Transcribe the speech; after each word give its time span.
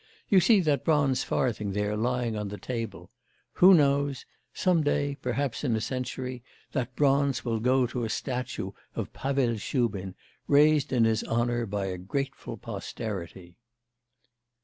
You 0.29 0.39
see 0.39 0.61
that 0.61 0.83
bronze 0.83 1.23
farthing 1.23 1.73
there 1.73 1.95
lying 1.95 2.35
on 2.35 2.49
your 2.49 2.57
table. 2.57 3.11
Who 3.61 3.75
knows; 3.75 4.25
some 4.51 4.81
day, 4.81 5.15
perhaps 5.21 5.63
in 5.63 5.75
a 5.75 5.79
century, 5.79 6.41
that 6.71 6.95
bronze 6.95 7.45
will 7.45 7.59
go 7.59 7.85
to 7.85 8.03
a 8.03 8.09
statue 8.09 8.71
of 8.95 9.13
Pavel 9.13 9.57
Shubin, 9.57 10.15
raised 10.47 10.91
in 10.91 11.03
his 11.05 11.23
honour 11.25 11.67
by 11.67 11.85
a 11.85 11.99
grateful 11.99 12.57
posterity! 12.57 13.59